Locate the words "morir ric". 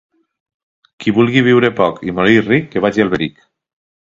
2.21-2.69